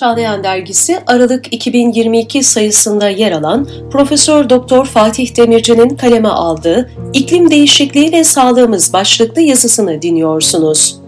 [0.00, 8.12] Çağlayan Dergisi Aralık 2022 sayısında yer alan Profesör Doktor Fatih Demirci'nin kaleme aldığı İklim Değişikliği
[8.12, 11.00] ve Sağlığımız başlıklı yazısını dinliyorsunuz.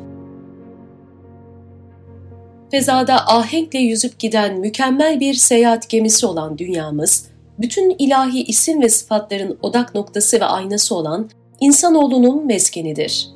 [2.70, 7.27] Fezada ahenkle yüzüp giden mükemmel bir seyahat gemisi olan dünyamız,
[7.59, 11.30] bütün ilahi isim ve sıfatların odak noktası ve aynası olan
[11.61, 13.29] insanoğlunun meskenidir.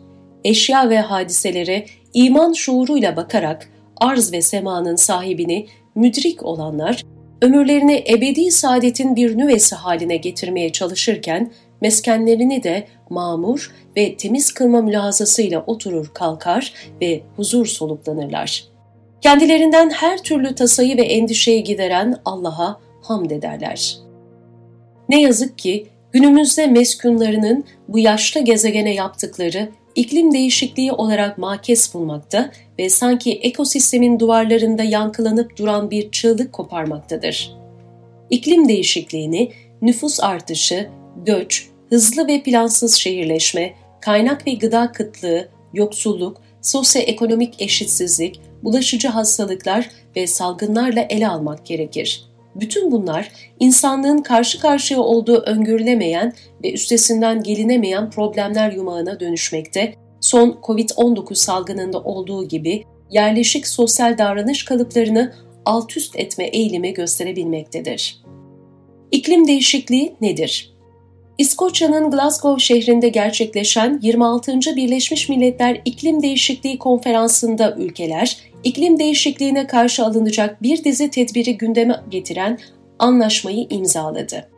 [0.45, 7.05] Eşya ve hadiselere iman şuuruyla bakarak arz ve semanın sahibini müdrik olanlar,
[7.43, 15.65] ömürlerini ebedi saadetin bir nüvesi haline getirmeye çalışırken, meskenlerini de mamur ve temiz kılma mülazasıyla
[15.67, 18.65] oturur kalkar ve huzur soluklanırlar.
[19.21, 23.97] Kendilerinden her türlü tasayı ve endişeyi gideren Allah'a hamd ederler.
[25.09, 32.91] Ne yazık ki günümüzde meskunlarının bu yaşlı gezegene yaptıkları iklim değişikliği olarak makes bulmakta ve
[32.91, 37.57] sanki ekosistemin duvarlarında yankılanıp duran bir çığlık koparmaktadır.
[38.31, 40.91] İklim değişikliğini nüfus artışı,
[41.27, 50.27] göç, hızlı ve plansız şehirleşme, kaynak ve gıda kıtlığı, yoksulluk, sosyoekonomik eşitsizlik, bulaşıcı hastalıklar ve
[50.27, 52.26] salgınlarla ele almak gerekir.
[52.61, 56.33] Bütün bunlar insanlığın karşı karşıya olduğu öngörülemeyen
[56.65, 65.33] ve üstesinden gelinemeyen problemler yumağına dönüşmekte, son COVID-19 salgınında olduğu gibi yerleşik sosyal davranış kalıplarını
[65.65, 68.23] alt üst etme eğilimi gösterebilmektedir.
[69.11, 70.77] İklim değişikliği nedir?
[71.39, 74.53] İskoçya'nın Glasgow şehrinde gerçekleşen 26.
[74.77, 82.59] Birleşmiş Milletler İklim Değişikliği Konferansı'nda ülkeler, iklim değişikliğine karşı alınacak bir dizi tedbiri gündeme getiren
[82.99, 84.49] anlaşmayı imzaladı.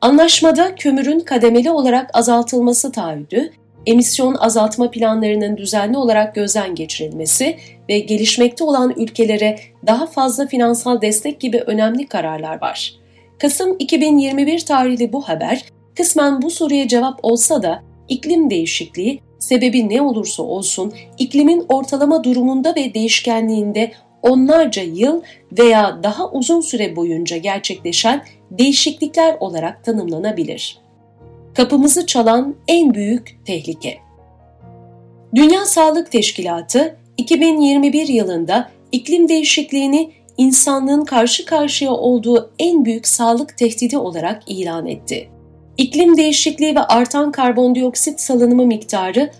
[0.00, 3.50] Anlaşmada kömürün kademeli olarak azaltılması taahhüdü,
[3.86, 7.56] emisyon azaltma planlarının düzenli olarak gözden geçirilmesi
[7.88, 12.94] ve gelişmekte olan ülkelere daha fazla finansal destek gibi önemli kararlar var.
[13.38, 15.64] Kasım 2021 tarihli bu haber,
[15.96, 22.74] kısmen bu soruya cevap olsa da iklim değişikliği sebebi ne olursa olsun iklimin ortalama durumunda
[22.74, 23.92] ve değişkenliğinde
[24.22, 25.22] onlarca yıl
[25.58, 30.78] veya daha uzun süre boyunca gerçekleşen değişiklikler olarak tanımlanabilir.
[31.54, 33.98] Kapımızı çalan en büyük tehlike.
[35.34, 43.98] Dünya Sağlık Teşkilatı 2021 yılında iklim değişikliğini insanlığın karşı karşıya olduğu en büyük sağlık tehdidi
[43.98, 45.28] olarak ilan etti.
[45.80, 49.30] İklim değişikliği ve artan karbondioksit salınımı miktarı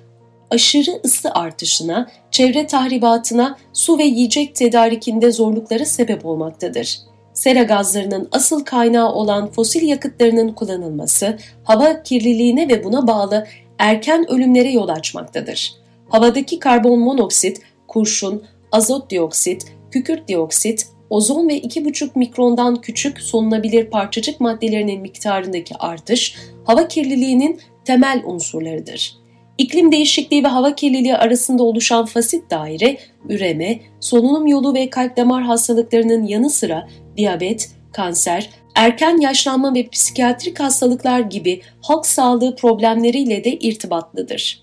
[0.51, 6.99] aşırı ısı artışına, çevre tahribatına, su ve yiyecek tedarikinde zorluklara sebep olmaktadır.
[7.35, 13.47] Sera gazlarının asıl kaynağı olan fosil yakıtlarının kullanılması, hava kirliliğine ve buna bağlı
[13.79, 15.75] erken ölümlere yol açmaktadır.
[16.09, 24.41] Havadaki karbon monoksit, kurşun, azot dioksit, kükürt dioksit, ozon ve 2,5 mikrondan küçük solunabilir parçacık
[24.41, 29.21] maddelerinin miktarındaki artış, hava kirliliğinin temel unsurlarıdır.
[29.59, 32.99] İklim değişikliği ve hava kirliliği arasında oluşan fasit daire,
[33.29, 40.61] üreme, solunum yolu ve kalp damar hastalıklarının yanı sıra diyabet, kanser, erken yaşlanma ve psikiyatrik
[40.61, 44.63] hastalıklar gibi halk sağlığı problemleriyle de irtibatlıdır.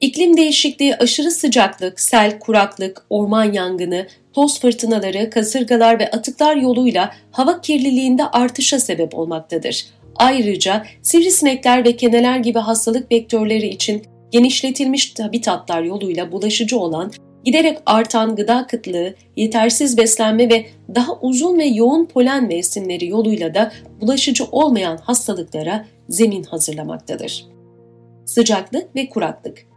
[0.00, 7.60] İklim değişikliği aşırı sıcaklık, sel, kuraklık, orman yangını, toz fırtınaları, kasırgalar ve atıklar yoluyla hava
[7.60, 9.86] kirliliğinde artışa sebep olmaktadır.
[10.16, 17.12] Ayrıca sivrisinekler ve keneler gibi hastalık vektörleri için genişletilmiş habitatlar yoluyla bulaşıcı olan
[17.44, 23.72] giderek artan gıda kıtlığı, yetersiz beslenme ve daha uzun ve yoğun polen mevsimleri yoluyla da
[24.00, 27.46] bulaşıcı olmayan hastalıklara zemin hazırlamaktadır.
[28.26, 29.69] Sıcaklık ve kuraklık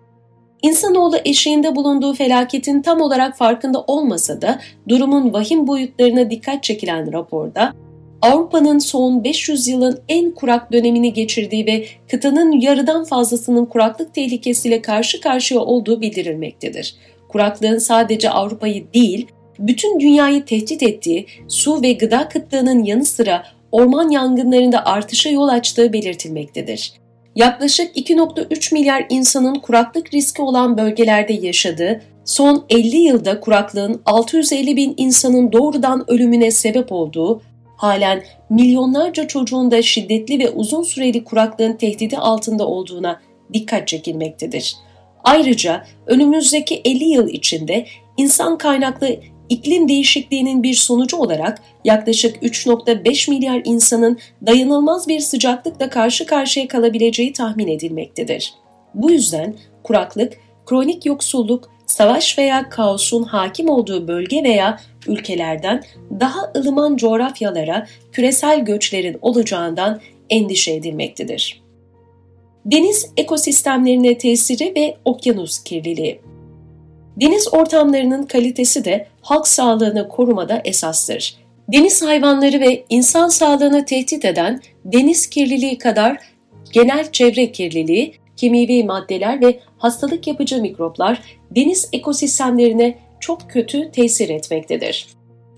[0.63, 4.59] İnsanoğlu eşiğinde bulunduğu felaketin tam olarak farkında olmasa da
[4.89, 7.73] durumun vahim boyutlarına dikkat çekilen raporda
[8.21, 15.21] Avrupa'nın son 500 yılın en kurak dönemini geçirdiği ve kıtanın yarıdan fazlasının kuraklık tehlikesiyle karşı
[15.21, 16.95] karşıya olduğu bildirilmektedir.
[17.29, 19.27] Kuraklığın sadece Avrupa'yı değil,
[19.59, 25.93] bütün dünyayı tehdit ettiği su ve gıda kıtlığının yanı sıra orman yangınlarında artışa yol açtığı
[25.93, 27.02] belirtilmektedir.
[27.35, 34.93] Yaklaşık 2.3 milyar insanın kuraklık riski olan bölgelerde yaşadığı, son 50 yılda kuraklığın 650 bin
[34.97, 37.41] insanın doğrudan ölümüne sebep olduğu,
[37.77, 43.21] halen milyonlarca çocuğun da şiddetli ve uzun süreli kuraklığın tehdidi altında olduğuna
[43.53, 44.75] dikkat çekilmektedir.
[45.23, 47.85] Ayrıca önümüzdeki 50 yıl içinde
[48.17, 49.15] insan kaynaklı
[49.49, 57.33] iklim değişikliğinin bir sonucu olarak yaklaşık 3.5 milyar insanın dayanılmaz bir sıcaklıkla karşı karşıya kalabileceği
[57.33, 58.53] tahmin edilmektedir.
[58.93, 60.33] Bu yüzden kuraklık
[60.65, 65.83] kronik yoksulluk, savaş veya kaosun hakim olduğu bölge veya ülkelerden
[66.19, 71.63] daha ılıman coğrafyalara küresel göçlerin olacağından endişe edilmektedir.
[72.65, 76.21] Deniz ekosistemlerine tesiri ve okyanus kirliliği
[77.21, 81.35] Deniz ortamlarının kalitesi de halk sağlığını korumada esastır.
[81.67, 86.17] Deniz hayvanları ve insan sağlığını tehdit eden deniz kirliliği kadar
[86.71, 91.21] genel çevre kirliliği, kimyevi maddeler ve hastalık yapıcı mikroplar
[91.51, 95.07] deniz ekosistemlerine çok kötü tesir etmektedir.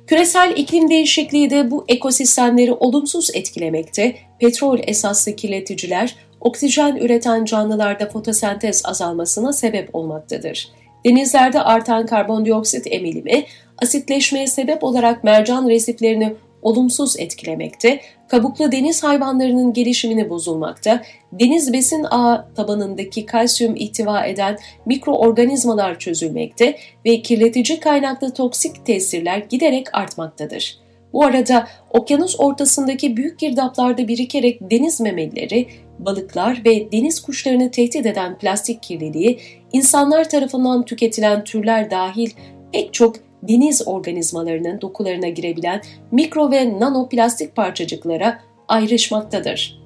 [0.08, 8.82] Küresel iklim değişikliği de bu ekosistemleri olumsuz etkilemekte, petrol esaslı kirleticiler, oksijen üreten canlılarda fotosentez
[8.86, 10.68] azalmasına sebep olmaktadır.
[11.06, 13.46] Denizlerde artan karbondioksit emilimi,
[13.82, 22.46] asitleşmeye sebep olarak mercan resiflerini olumsuz etkilemekte, kabuklu deniz hayvanlarının gelişimini bozulmakta, deniz besin ağı
[22.56, 30.80] tabanındaki kalsiyum ihtiva eden mikroorganizmalar çözülmekte ve kirletici kaynaklı toksik tesirler giderek artmaktadır.
[31.14, 35.68] Bu arada okyanus ortasındaki büyük girdaplarda birikerek deniz memelileri,
[36.00, 39.40] balıklar ve deniz kuşlarını tehdit eden plastik kirliliği,
[39.76, 42.30] insanlar tarafından tüketilen türler dahil
[42.74, 45.82] pek çok deniz organizmalarının dokularına girebilen
[46.12, 49.82] mikro ve nanoplastik parçacıklara ayrışmaktadır.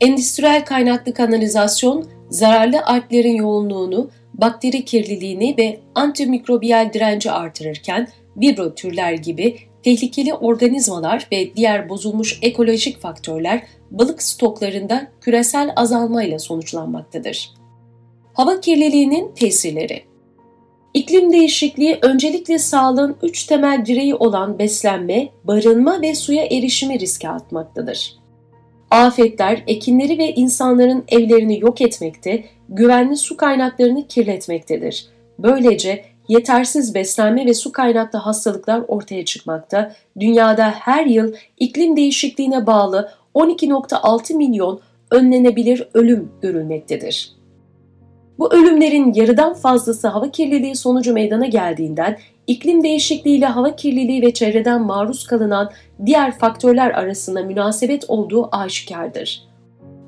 [0.00, 9.56] Endüstriyel kaynaklı kanalizasyon, zararlı alplerin yoğunluğunu, bakteri kirliliğini ve antimikrobiyal direnci artırırken vibro türler gibi
[9.82, 17.65] tehlikeli organizmalar ve diğer bozulmuş ekolojik faktörler balık stoklarında küresel azalmayla sonuçlanmaktadır.
[18.36, 20.02] Hava kirliliğinin tesirleri
[20.94, 28.16] İklim değişikliği öncelikle sağlığın üç temel direği olan beslenme, barınma ve suya erişimi riske atmaktadır.
[28.90, 35.06] Afetler, ekinleri ve insanların evlerini yok etmekte, güvenli su kaynaklarını kirletmektedir.
[35.38, 43.10] Böylece yetersiz beslenme ve su kaynaklı hastalıklar ortaya çıkmakta, dünyada her yıl iklim değişikliğine bağlı
[43.34, 44.80] 12.6 milyon
[45.10, 47.35] önlenebilir ölüm görülmektedir.
[48.38, 54.34] Bu ölümlerin yarıdan fazlası hava kirliliği sonucu meydana geldiğinden iklim değişikliği ile hava kirliliği ve
[54.34, 55.70] çevreden maruz kalınan
[56.06, 59.42] diğer faktörler arasında münasebet olduğu aşikardır.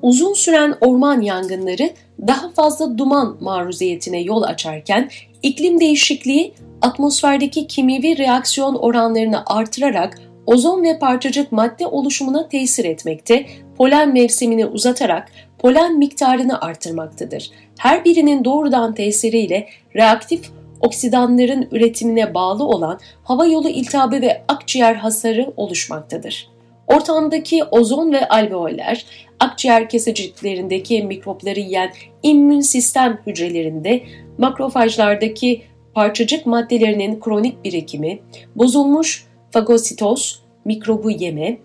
[0.03, 1.91] Uzun süren orman yangınları
[2.27, 5.11] daha fazla duman maruziyetine yol açarken
[5.43, 13.47] iklim değişikliği atmosferdeki kimyevi reaksiyon oranlarını artırarak ozon ve parçacık madde oluşumuna tesir etmekte,
[13.77, 17.51] polen mevsimini uzatarak polen miktarını artırmaktadır.
[17.79, 20.51] Her birinin doğrudan tesiriyle reaktif
[20.81, 26.49] oksidanların üretimine bağlı olan hava yolu iltihabı ve akciğer hasarı oluşmaktadır.
[26.87, 29.07] Ortamdaki ozon ve alveoller,
[29.41, 31.93] akciğer keseciklerindeki mikropları yiyen
[32.23, 34.03] immün sistem hücrelerinde,
[34.39, 35.63] makrofajlardaki
[35.95, 38.19] parçacık maddelerinin kronik birikimi,
[38.57, 41.59] bozulmuş fagositoz, mikrobu yeme,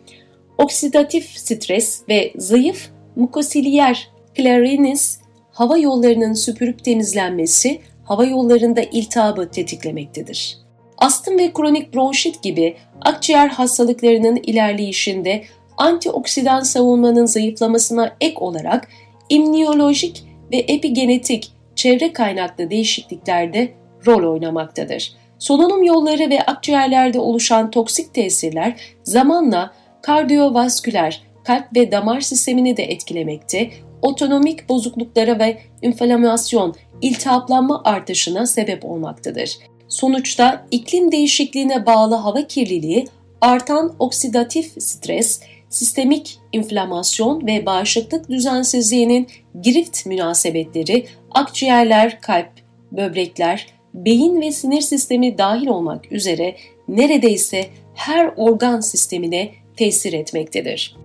[0.57, 5.19] oksidatif stres ve zayıf mukosilyer clarines
[5.51, 10.57] hava yollarının süpürüp temizlenmesi hava yollarında iltihabı tetiklemektedir.
[10.97, 15.43] Astım ve kronik bronşit gibi akciğer hastalıklarının ilerleyişinde
[15.77, 18.89] antioksidan savunmanın zayıflamasına ek olarak
[19.29, 23.73] immunolojik ve epigenetik çevre kaynaklı değişikliklerde
[24.07, 25.13] rol oynamaktadır.
[25.39, 33.71] Solunum yolları ve akciğerlerde oluşan toksik tesirler zamanla kardiyovasküler, kalp ve damar sistemini de etkilemekte,
[34.01, 39.57] otonomik bozukluklara ve inflamasyon, iltihaplanma artışına sebep olmaktadır.
[39.87, 43.07] Sonuçta iklim değişikliğine bağlı hava kirliliği,
[43.41, 49.27] artan oksidatif stres, sistemik inflamasyon ve bağışıklık düzensizliğinin
[49.61, 52.49] girift münasebetleri, akciğerler, kalp,
[52.91, 56.55] böbrekler, beyin ve sinir sistemi dahil olmak üzere
[56.87, 60.95] neredeyse her organ sistemine tesir etmektedir.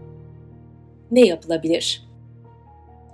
[1.10, 2.08] Ne yapılabilir?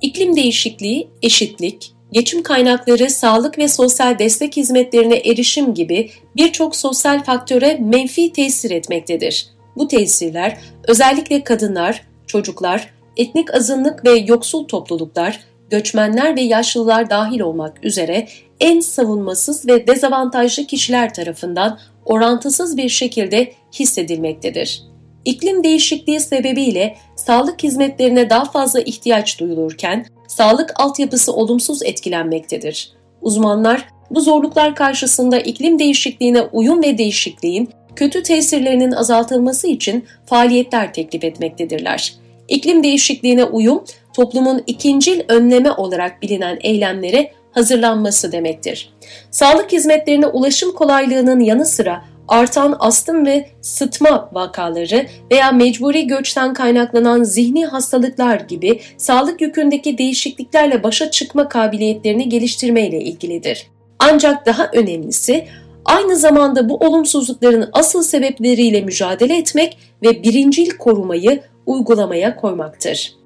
[0.02, 7.78] İklim değişikliği, eşitlik, geçim kaynakları, sağlık ve sosyal destek hizmetlerine erişim gibi birçok sosyal faktöre
[7.81, 9.47] menfi tesir etmektedir.
[9.76, 15.40] Bu tesirler özellikle kadınlar, çocuklar, etnik azınlık ve yoksul topluluklar,
[15.71, 18.28] göçmenler ve yaşlılar dahil olmak üzere
[18.61, 24.83] en savunmasız ve dezavantajlı kişiler tarafından orantısız bir şekilde hissedilmektedir.
[25.25, 32.92] İklim değişikliği sebebiyle sağlık hizmetlerine daha fazla ihtiyaç duyulurken sağlık altyapısı olumsuz etkilenmektedir.
[33.23, 41.25] Uzmanlar bu zorluklar karşısında iklim değişikliğine uyum ve değişikliğin kötü tesirlerinin azaltılması için faaliyetler teklif
[41.25, 42.14] etmektedirler.
[42.49, 48.92] İklim değişikliğine uyum, toplumun ikincil önleme olarak bilinen eylemlere hazırlanması demektir.
[49.30, 57.23] Sağlık hizmetlerine ulaşım kolaylığının yanı sıra artan astım ve sıtma vakaları veya mecburi göçten kaynaklanan
[57.23, 63.66] zihni hastalıklar gibi sağlık yükündeki değişikliklerle başa çıkma kabiliyetlerini geliştirmeyle ilgilidir.
[63.99, 65.47] Ancak daha önemlisi
[65.85, 73.24] aynı zamanda bu olumsuzlukların asıl sebepleriyle mücadele etmek ve birincil korumayı uygulamaya koymaktır.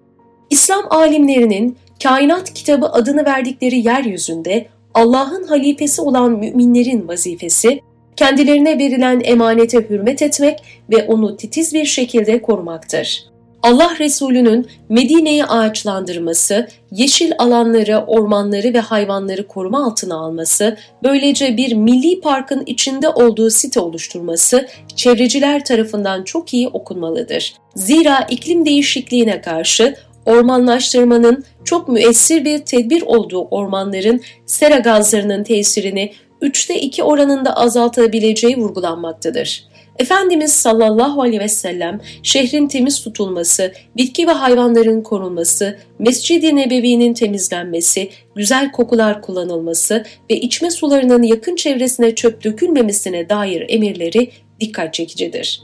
[0.50, 7.81] İslam alimlerinin kainat kitabı adını verdikleri yeryüzünde Allah'ın halifesi olan müminlerin vazifesi,
[8.17, 10.59] kendilerine verilen emanete hürmet etmek
[10.90, 13.25] ve onu titiz bir şekilde korumaktır.
[13.62, 22.21] Allah Resulü'nün Medine'yi ağaçlandırması, yeşil alanları, ormanları ve hayvanları koruma altına alması, böylece bir milli
[22.21, 27.55] parkın içinde olduğu site oluşturması çevreciler tarafından çok iyi okunmalıdır.
[27.75, 29.97] Zira iklim değişikliğine karşı
[30.28, 39.68] ormanlaştırmanın çok müessir bir tedbir olduğu ormanların sera gazlarının tesirini üçte iki oranında azaltabileceği vurgulanmaktadır.
[39.99, 48.11] Efendimiz sallallahu aleyhi ve sellem şehrin temiz tutulması, bitki ve hayvanların korunması, Mescid-i Nebevi'nin temizlenmesi,
[48.35, 54.30] güzel kokular kullanılması ve içme sularının yakın çevresine çöp dökülmemesine dair emirleri
[54.61, 55.62] dikkat çekicidir.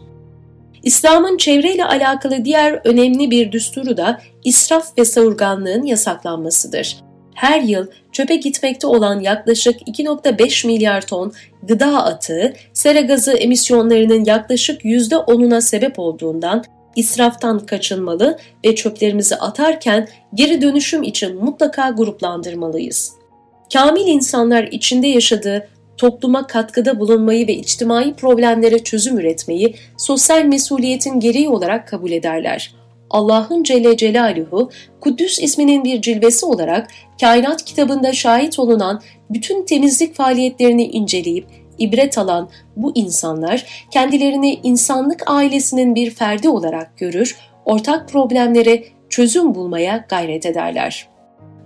[0.84, 6.96] İslam'ın çevreyle alakalı diğer önemli bir düsturu da israf ve savurganlığın yasaklanmasıdır.
[7.34, 14.84] Her yıl çöpe gitmekte olan yaklaşık 2.5 milyar ton gıda atığı, sera gazı emisyonlarının yaklaşık
[14.84, 16.64] %10'una sebep olduğundan
[16.96, 23.12] israftan kaçınmalı ve çöplerimizi atarken geri dönüşüm için mutlaka gruplandırmalıyız.
[23.72, 31.48] Kamil insanlar içinde yaşadığı topluma katkıda bulunmayı ve içtimai problemlere çözüm üretmeyi sosyal mesuliyetin gereği
[31.48, 32.74] olarak kabul ederler.
[33.10, 34.70] Allah'ın Celle Celaluhu,
[35.00, 41.46] Kuddüs isminin bir cilvesi olarak kainat kitabında şahit olunan bütün temizlik faaliyetlerini inceleyip
[41.78, 50.04] ibret alan bu insanlar kendilerini insanlık ailesinin bir ferdi olarak görür, ortak problemlere çözüm bulmaya
[50.08, 51.13] gayret ederler.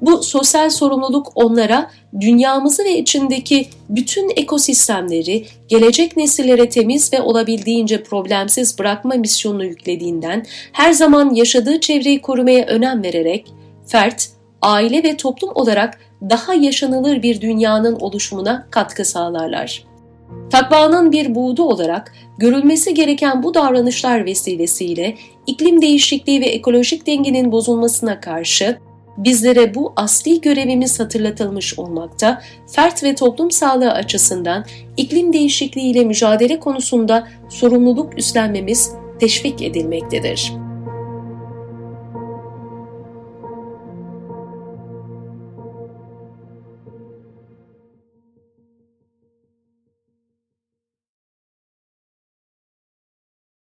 [0.00, 1.90] Bu sosyal sorumluluk onlara
[2.20, 10.92] dünyamızı ve içindeki bütün ekosistemleri gelecek nesillere temiz ve olabildiğince problemsiz bırakma misyonunu yüklediğinden her
[10.92, 13.46] zaman yaşadığı çevreyi korumaya önem vererek
[13.86, 14.28] fert,
[14.62, 15.98] aile ve toplum olarak
[16.30, 19.84] daha yaşanılır bir dünyanın oluşumuna katkı sağlarlar.
[20.50, 25.14] Takvanın bir buğdu olarak görülmesi gereken bu davranışlar vesilesiyle
[25.46, 28.78] iklim değişikliği ve ekolojik dengenin bozulmasına karşı
[29.18, 34.64] bizlere bu asli görevimiz hatırlatılmış olmakta, fert ve toplum sağlığı açısından
[34.96, 40.52] iklim değişikliği ile mücadele konusunda sorumluluk üstlenmemiz teşvik edilmektedir.